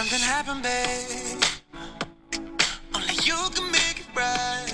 [0.00, 1.44] Something happened, babe.
[2.94, 4.72] Only you can make it right.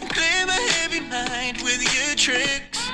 [0.00, 2.90] And clear my heavy mind with your tricks.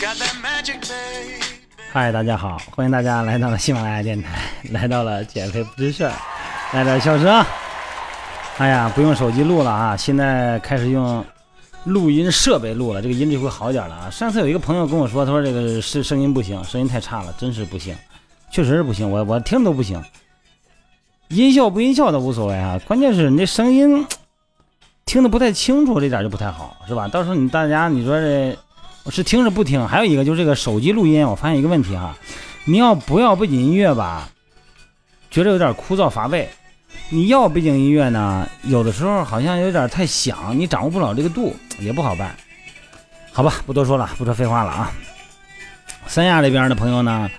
[0.00, 1.42] Got that magic, babe.
[1.90, 4.38] 嗨，大家好，欢迎大家来到了喜马拉雅电台，
[4.70, 6.12] 来到了减肥不知事儿，
[6.72, 7.44] 来点笑声。
[8.58, 11.26] 哎呀，不用手机录了啊，现在开始用
[11.82, 14.08] 录音设备录了，这个音质会好点了啊。
[14.10, 17.96] 上次有一个朋友跟我说，他说这个是声音不行，声音太差了，真是不行，
[18.52, 20.00] 确实是不行，我我听都不行。
[21.32, 24.06] 音效不音效的无所谓啊，关键是你这声音
[25.06, 27.08] 听得不太清楚，这点就不太好，是吧？
[27.08, 28.54] 到时候你大家你说这
[29.04, 29.88] 我是听是不听？
[29.88, 32.14] 还有一个就是这个手机录音，我发现一个问题哈，
[32.66, 34.28] 你要不要背景音乐吧？
[35.30, 36.46] 觉得有点枯燥乏味。
[37.08, 42.36] 你要背景音乐呢，有的时候好像有点太响，你掌握不了这个度，也不好办。
[43.32, 44.92] 好吧，不多说了，不说废话了啊。
[46.06, 47.30] 三亚这边的朋友呢，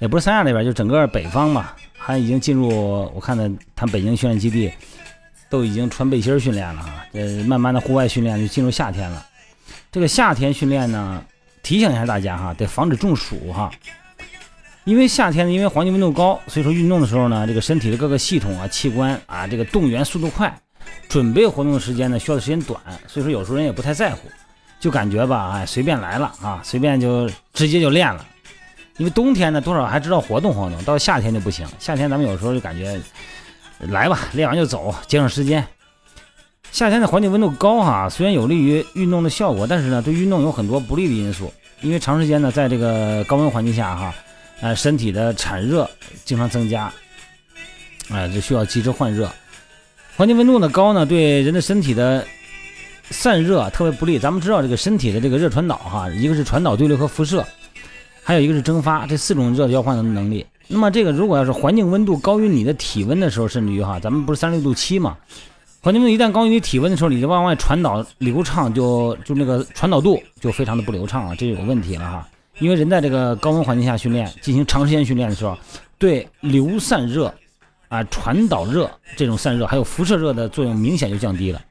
[0.00, 1.76] 也不是三亚这边，就整个北方吧
[2.06, 2.68] 他，已经进入
[3.12, 4.70] 我看的他北京训练基地，
[5.50, 7.04] 都已经穿背心训练了啊。
[7.12, 9.26] 这慢慢的户外训练就进入夏天了。
[9.90, 11.20] 这个夏天训练呢，
[11.64, 13.72] 提醒一下大家哈，得防止中暑哈。
[14.84, 20.56] 因为夏天呢，因为环境温度高，所以说运动的时候呢，这个身体的各个系统啊、器官啊，这个动员速度快，
[21.08, 24.28] 准备活动的时间呢需要的时间短，所以说有时候人也不太在乎，
[24.78, 28.24] 就感觉吧，哎，随便来了啊，随便就直接就练了。
[28.98, 31.66] 因为冬天呢，多少还知道活动活动，到夏天就不行。
[31.78, 33.00] 夏天咱们有时候就感觉
[33.78, 35.66] 来吧，练完就走，节省时间。
[36.72, 44.14] 夏天的环境温度高哈，虽然有利于运动的效果，但是呢，对运动有很多不利的因素，因为长时间呢在这个高温环境下哈。
[44.62, 45.86] 呃，身体的产热
[46.24, 46.90] 经常增加，
[48.08, 49.30] 哎，就需要及时换热。
[50.16, 52.26] 环境温度呢高呢，对人的身体的
[53.10, 54.18] 散热特别不利。
[54.18, 57.44] 咱们知道这个身体的这个热传导哈，一个是传导对流和辐射，
[58.26, 60.44] 还有一个是蒸发，这四种热交换的能力。
[60.66, 65.16] 那么这个如果要是环境温度高于你的体温的时候，甚至于哈，咱们不是三十六度七嘛？
[65.80, 72.28] 环境温度一旦高于你体温的时候，你就往外传导流畅就就那个传导度就非常的不流畅了，这就有问题了哈。
[72.58, 75.56] 因为人在这个高温环境下训练，进行长时间训练的时候，
[75.96, 77.32] 对流散热、
[77.86, 81.62] 啊传导热这种散热，还有辐射热的作用明显就降低了。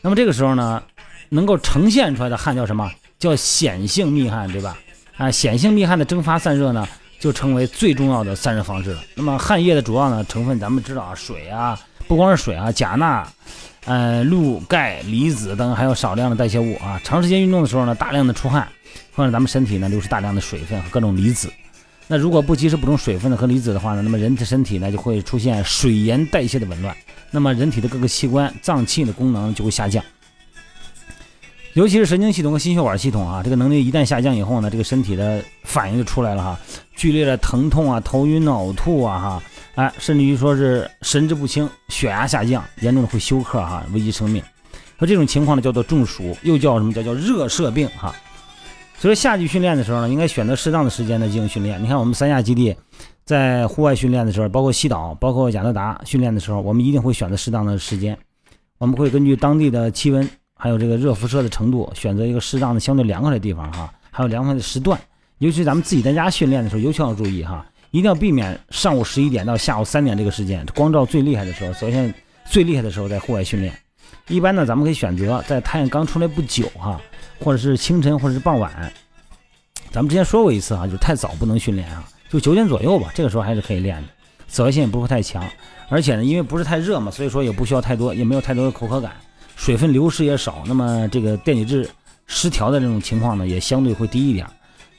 [0.00, 0.82] 那么这个时候呢，
[1.28, 2.90] 能够呈现出来的汗叫什么？
[3.18, 4.78] 叫显性密汗，对吧？
[5.16, 6.86] 啊，显性密汗的蒸发散热呢，
[7.18, 9.00] 就成为最重要的散热方式了。
[9.14, 13.26] 那么汗液的主要呢成分，咱们知道啊，水啊，不光是水啊，钾、钠、
[13.84, 17.00] 呃、氯、钙、离子等，还有少量的代谢物啊。
[17.02, 18.66] 长时间运动的时候呢，大量的出汗。
[19.12, 21.50] 会让咱们身体呢流失大量的水分和各种离子，
[22.06, 26.94] 那如果不及时补充水分呢和离子的话呢，那么人的身体呢就会出现水盐代谢的紊乱，
[27.30, 30.04] 那么人体的各个器官脏器的功能就会下降，
[31.76, 36.58] 尤其是神经系统和心血管系统啊，这个能力一旦下降以后呢，这个身体的反应就出来了哈，
[36.96, 39.42] 剧烈的疼痛啊、头晕呕吐啊哈，
[39.74, 44.42] 哎，甚至于说是神志不清、血压下降，严重的会休克哈，危及生命。
[44.98, 48.14] 说这种情况呢叫做中暑，又叫什么叫叫热射病哈。
[48.98, 51.82] 所以夏季训练的时候呢，应该选择适当的时间呢进行训练。
[51.82, 52.74] 你看我们三亚基地
[53.26, 58.16] 在户外训练的时候，包括西岛、包括雅德达训练的时候，我们一定会选择适当的时间。
[58.78, 64.98] 我们会根据当地的气温，还有这个热辐射的程度，选择一个适当的相对凉快的地方哈，还有凉快的时段。
[65.38, 71.72] 尤其咱们自己在家训练的时候，尤其要注意哈，一定要避免上午十一点到下午三点这个时间，光照最厉害的时候。
[71.74, 72.12] 首先
[72.46, 73.72] 最厉害的时候在户外训练。
[74.28, 77.00] 一般呢，咱们可以选择在太阳刚出来不久哈。
[77.38, 78.90] 或者是清晨，或者是傍晚，
[79.90, 84.08] 咱们之前说过一次啊，就是太早不能训练啊，就九点左右吧，这个时候还是可以练的，
[84.48, 85.44] 紫外线也不会太强，
[85.90, 89.12] 而且呢，因为不是太热嘛，所以说也不需要太多，也没有太多的口渴感，
[89.56, 91.90] 水分流失也少，那么这个电解质
[92.28, 94.46] 失调的这种情况呢，也相对会低一点。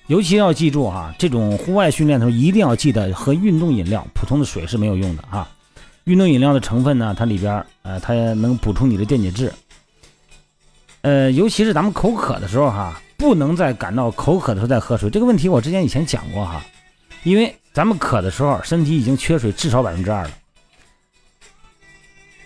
[0.07, 5.47] 尤其要记住哈，这种户外训练的时候一定要记得喝运动饮料，普通的水是没有用的啊。
[6.05, 9.51] 运动饮料的成分呢，它里边呃，它能补充你的电解质。
[11.01, 15.09] 呃，尤其是咱们口渴的时候哈，不能在感到口渴的时候再喝水。
[15.09, 16.63] 这个问题我之前以前讲过哈，
[17.23, 20.31] 因为咱们渴的时候，身体已经缺水至少百分之二了。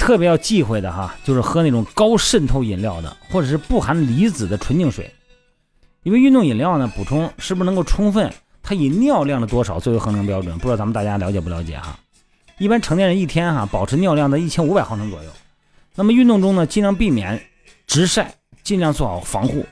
[0.01, 5.07] 特别要忌讳的哈，就是喝那种高渗透饮料的，或者是不含离子的纯净水。
[6.01, 8.33] 因为运动饮料呢，补充是不是能够充分？
[8.63, 11.99] 它以尿量的多少作为衡量标准，不知道咱们大家了解不了解哈？
[12.57, 15.29] 一般成年人一天哈，保持尿量在一千五百毫升左右。
[15.93, 17.39] 那么运动中呢，尽量避免
[17.85, 18.33] 直晒。
[18.63, 19.65] 尽量做好防护，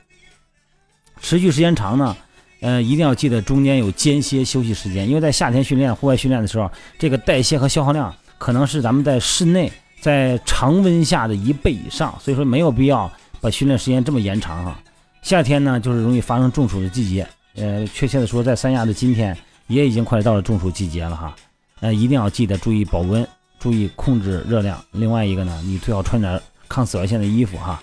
[1.20, 2.16] 持续时间长呢，
[2.60, 6.68] 呃，一定要记得中间有间歇休息时间，因为在夏天训练、户外训练的时候，
[6.98, 13.10] 这个代谢和消耗量可能是咱们在室内在常温下的一倍以上，所以说没有必要
[13.40, 14.80] 把训练时间这么延长哈。
[15.22, 17.26] 夏天呢，就是容易发生中暑的季节，
[17.56, 19.36] 呃，确切的说，在三亚的今天
[19.66, 21.36] 也已经快到了中暑季节了哈。
[21.80, 23.26] 呃，一定要记得注意保温，
[23.58, 24.82] 注意控制热量。
[24.92, 27.80] 另外一个呢，你最好穿点抗紫外线的衣服哈。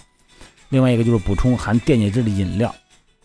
[0.70, 2.74] 另外一个就是补充含电解质的饮料。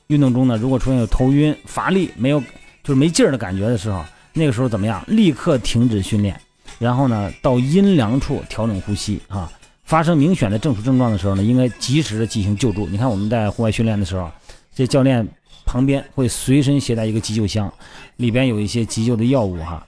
[0.09, 2.39] 运动中呢，如果出现有头晕、乏力、没有
[2.83, 4.05] 就是没劲儿的感觉的时候，
[4.35, 5.03] 那个时候怎么样？
[5.07, 6.39] 立刻停止训练，
[6.83, 9.49] 然后呢，到阴凉处调整呼吸啊。
[9.85, 12.89] 发生明显的中暑症状的时候呢，应该及时的进行救助。
[12.89, 14.29] 你看我们在户外训练的时候，
[14.75, 15.27] 这教练
[15.65, 17.73] 旁边会随身携带一个急救箱，
[18.17, 19.87] 里边有一些急救的药物哈。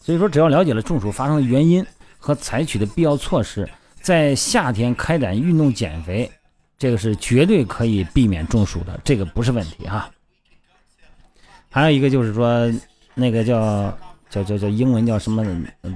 [0.00, 1.84] 所以说，只要了解了中暑发生的原因
[2.18, 3.68] 和采取的必要措施，
[4.00, 6.30] 在夏天开展运动减肥，
[6.78, 10.08] 这个是绝对可以避免中暑的，这个不是问题哈。
[11.70, 12.70] 还有一个就是说，
[13.14, 13.96] 那个叫
[14.30, 15.44] 叫叫叫英文叫什么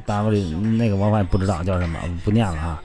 [0.05, 2.83] W 那个我我也不知道叫什么，不念了啊。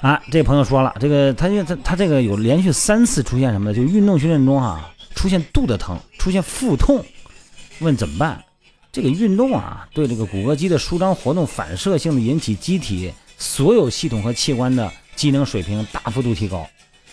[0.00, 7.04] 啊，这朋友说了，这个他因为他他这个有连续三次出现什么的，就运动训练中啊，出现肚子疼，出现腹痛，
[7.80, 8.42] 问怎么办？
[8.90, 16.66] 这个运动啊，对这个骨骼肌的舒张活动反射性的引起机体所有系统和器官的机能水平大幅度提高。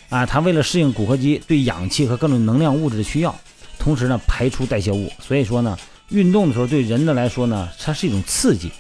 [0.10, 3.36] 啊，它为了适应骨骼肌对氧气和各种能量物质的需要，
[3.80, 5.76] 同时呢排出代谢物，所以说呢，
[6.16, 8.72] 运动的时候对人的来说呢，它是一种刺激。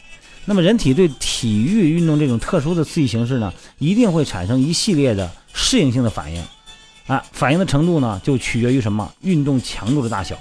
[0.46, 6.44] 那么，人体对体育运动这种特殊的刺激形式呢，一定会产生一系列的适应性的反应，
[7.08, 9.12] 啊，反应的程度呢，就取决于什么？
[9.22, 10.38] 运动强度的大小。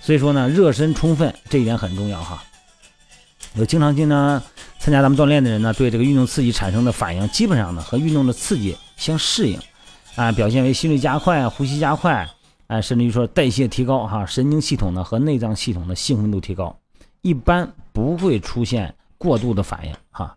[0.00, 2.42] 所以说呢，热身充分这一点很重要哈。
[3.54, 4.42] 有经常性呢
[4.78, 9.58] 参加咱们锻炼的人呢，对这个运动刺激产生的反应，基本上呢和运动的刺激相适应，
[10.16, 12.28] 啊，表现为心率加快、呼吸加快，
[12.70, 16.74] 啊，甚至于说代谢提高哈，神经系统呢和内脏系统的兴奋度提高，
[17.22, 18.94] 一般不会出现。
[19.22, 20.34] 过度的反应哈，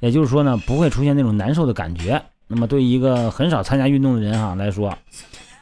[0.00, 2.18] 也就是说呢，不会出现那种难受的感觉。
[2.46, 4.88] 那么对于一个很少参加运动的人哈来说，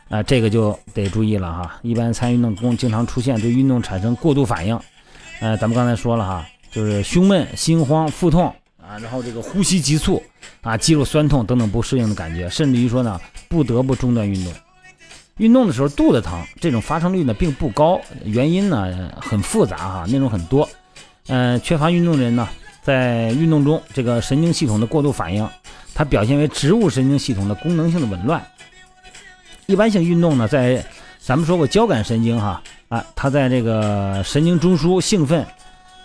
[0.09, 1.81] 啊，这个就得注意了哈。
[1.83, 4.79] 一般参与运动中经常出现对运动产生过度反应，
[5.41, 8.47] 呃，咱们刚才说了哈，就是胸闷、心慌、腹痛
[8.81, 10.23] 啊，然后这个呼吸急促
[10.61, 14.53] 啊，肌肉酸痛等等不适应的感觉，甚至于说呢，不得不中断运动。
[15.41, 20.69] 运动的时候肚子疼，这种发生率呢并不高，原因呢很复杂哈，内容很多。
[21.29, 22.47] 嗯，缺乏运动的人呢。
[22.83, 25.47] 在运动中，这个神经系统的过度反应，
[25.95, 28.43] 它表现为植物神经系统的功能性的紊乱。
[29.67, 30.85] 一般性运动呢，在
[31.19, 35.47] 咱们说过交感神经哈啊，它在这个神经中枢兴奋，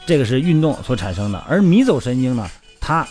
[0.06, 1.42] 这个是运动所产生的。
[1.48, 2.50] 而迷走神经呢，
[2.82, 3.08] 它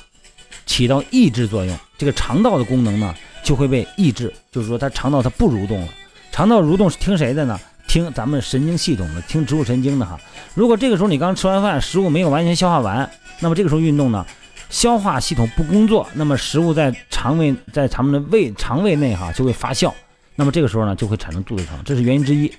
[0.67, 5.89] 起到抑制作用，这个肠道的功能呢就会被抑制，就是说它肠道它不蠕动了。
[6.35, 7.57] 肠道蠕动是听谁的呢？
[7.87, 10.19] 听咱们神经系统的，听植物神经的哈。
[10.55, 13.09] 如果这个时候你刚吃完饭，食物没有完全消化完。
[13.39, 14.27] 那么这个时候运动呢，
[14.69, 19.93] 消化系统不工作，那么食物在肠胃在咱们的胃肠胃内哈就会发酵，
[20.35, 22.53] 那么这个时候呢就会产生肚子疼，这是原因之一。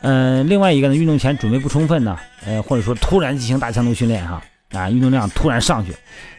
[0.00, 4.42] 嗯，另外一个呢，运动前准备不充分呢，呃或者说突然进行大强度训练哈
[4.72, 5.94] 啊，运动量突然上去，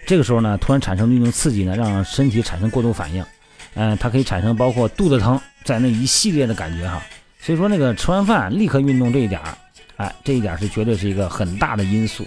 [0.08, 3.24] 这个时候呢突然产生运动刺激呢，让身体产生过度反应，
[3.76, 7.02] 嗯，它可以产生包括肚子疼在那一系列的感觉哈。
[7.40, 9.58] 所以说那个吃完饭立刻运动这一点儿，
[9.98, 12.26] 哎，这一点是绝对是一个很大的因素。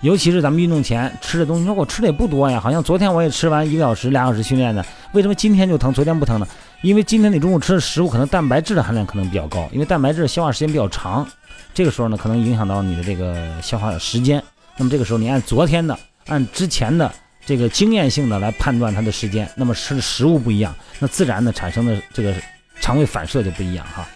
[0.00, 6.46] 尤其是咱们运动前吃的东西，说我吃的也不多呀，好像昨天我也吃完一个小时、俩小时训练的，为什么今天就疼，昨天不疼呢？
[6.82, 11.26] 因为今天你中午吃的食物可能蛋白质的含量可能比较高，因为蛋白质消化时间比较长，
[11.72, 14.42] 这个时候呢可能影响到你的这个消化的时间。
[14.76, 17.10] 那么这个时候你按昨天的、按之前的
[17.46, 22.34] 这个经验性的来判断它的时间，那么吃的食物不一样，那自然的产生的这个
[22.80, 24.06] 肠胃反射就不一样哈。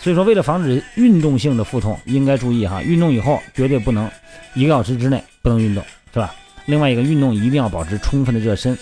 [0.00, 4.10] 所以说，为了防止运动性的腹痛，应该注意哈，运动以后绝对不能
[4.54, 6.34] 一个小时之内不能运动，是吧？
[6.66, 8.76] 另外一个，运动一定要保持充分的热身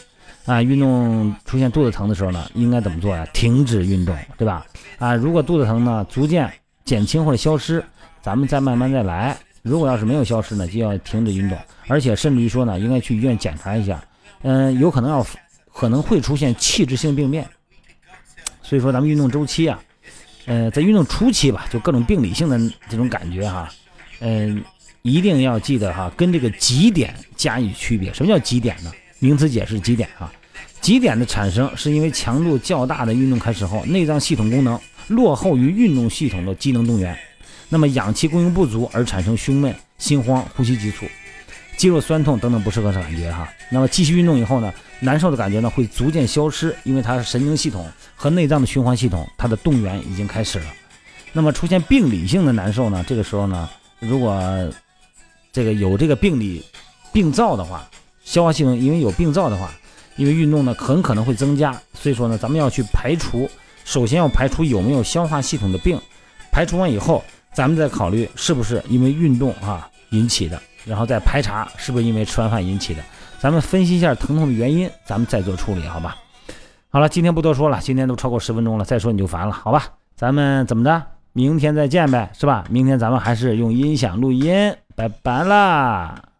[0.46, 0.62] 啊。
[0.62, 3.26] 运动出现肚子疼的时候呢，应该怎么做呀？
[3.32, 4.66] 停止运动，对吧？
[4.98, 6.50] 啊，如果肚子疼呢逐渐
[6.84, 7.84] 减轻或者消失，
[8.20, 9.36] 咱们再慢慢再来。
[9.62, 11.56] 如果要是没有消失呢，就要停止运动，
[11.88, 14.02] 而且甚至于说呢，应该去医院检查一下，
[14.42, 15.26] 嗯，有可能要
[15.72, 17.48] 可能会出现器质性病变。
[18.62, 19.80] 所以说，咱们运动周期啊。
[20.46, 23.68] 呃，在运动初期吧，就各种病理性的这种感觉哈，
[24.18, 24.60] 嗯，
[25.02, 28.12] 一定要记得哈，跟这个极点加以区别。
[28.12, 28.90] 什么叫极点呢？
[29.20, 30.32] 名词解释：极点啊，
[30.80, 34.76] 极点的产生是因为强度较大的运动开始后，内脏系统功能
[35.06, 37.16] 落后于运动系统的机能动员，
[37.72, 41.06] 那么氧气供应不足而产生胸闷、心慌、呼吸急促。
[41.78, 50.66] 肌肉酸痛等等不适合的感觉哈，那么继续运动以后呢，难受的感觉呢会逐渐消失，因为它是神经系统和内脏的循环系统它的动员已经开始了。
[51.32, 53.66] 那么出现病理性的难受呢，这个时候呢，
[54.00, 54.38] 如果
[55.50, 56.62] 这个有这个病理
[57.10, 57.88] 病灶的话，
[58.22, 59.72] 消化系统因为有病灶的话，
[60.16, 63.48] 因为运动呢很可能会增加，所以说呢，咱们要去排除，
[63.82, 65.98] 首先要排除有没有消化系统的病，
[66.52, 69.88] 排除完以后，咱们再考虑是不是因为运动啊。
[70.12, 73.02] 引起的，然后再排查是不是因为吃完饭引起的。
[73.38, 76.14] 咱们分析一下疼痛的原因，咱们再做处理，好吧？
[76.90, 79.84] 好了，今天不多说了，今天都超过十分钟了，再说你就烦了，好吧？
[80.14, 81.02] 咱们怎么的？
[81.32, 82.62] 明天再见呗，是吧？
[82.68, 86.31] 明天咱们还是用音响录音，拜拜啦。